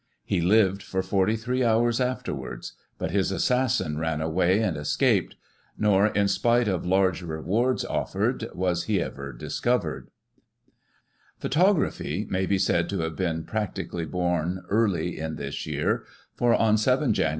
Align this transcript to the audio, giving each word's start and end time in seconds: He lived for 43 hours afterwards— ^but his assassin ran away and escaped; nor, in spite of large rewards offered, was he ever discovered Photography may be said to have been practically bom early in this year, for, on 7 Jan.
He 0.25 0.41
lived 0.41 0.81
for 0.81 1.03
43 1.03 1.63
hours 1.63 2.01
afterwards— 2.01 2.73
^but 2.99 3.11
his 3.11 3.31
assassin 3.31 3.99
ran 3.99 4.19
away 4.19 4.59
and 4.59 4.75
escaped; 4.75 5.35
nor, 5.77 6.07
in 6.07 6.27
spite 6.27 6.67
of 6.67 6.87
large 6.87 7.21
rewards 7.21 7.85
offered, 7.85 8.47
was 8.55 8.85
he 8.85 8.99
ever 8.99 9.31
discovered 9.31 10.09
Photography 11.37 12.25
may 12.31 12.47
be 12.47 12.57
said 12.57 12.89
to 12.89 13.01
have 13.01 13.15
been 13.15 13.43
practically 13.43 14.05
bom 14.05 14.61
early 14.71 15.19
in 15.19 15.35
this 15.35 15.67
year, 15.67 16.03
for, 16.35 16.55
on 16.55 16.79
7 16.79 17.13
Jan. 17.13 17.29